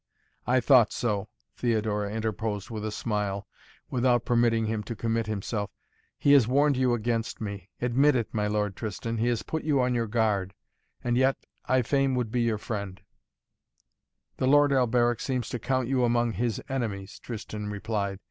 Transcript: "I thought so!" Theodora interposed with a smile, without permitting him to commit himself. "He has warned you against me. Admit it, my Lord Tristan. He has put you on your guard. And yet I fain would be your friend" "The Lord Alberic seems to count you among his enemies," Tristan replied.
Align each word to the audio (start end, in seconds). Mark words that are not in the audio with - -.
"I 0.47 0.61
thought 0.61 0.91
so!" 0.91 1.27
Theodora 1.57 2.11
interposed 2.11 2.71
with 2.71 2.83
a 2.83 2.89
smile, 2.91 3.47
without 3.91 4.25
permitting 4.25 4.65
him 4.65 4.81
to 4.85 4.95
commit 4.95 5.27
himself. 5.27 5.69
"He 6.17 6.33
has 6.33 6.47
warned 6.47 6.75
you 6.75 6.95
against 6.95 7.39
me. 7.39 7.69
Admit 7.79 8.15
it, 8.15 8.33
my 8.33 8.47
Lord 8.47 8.75
Tristan. 8.75 9.19
He 9.19 9.27
has 9.27 9.43
put 9.43 9.63
you 9.63 9.79
on 9.79 9.93
your 9.93 10.07
guard. 10.07 10.55
And 11.03 11.17
yet 11.17 11.37
I 11.67 11.83
fain 11.83 12.15
would 12.15 12.31
be 12.31 12.41
your 12.41 12.57
friend" 12.57 12.99
"The 14.37 14.47
Lord 14.47 14.73
Alberic 14.73 15.19
seems 15.19 15.47
to 15.49 15.59
count 15.59 15.87
you 15.87 16.03
among 16.03 16.31
his 16.31 16.59
enemies," 16.67 17.19
Tristan 17.19 17.67
replied. 17.69 18.19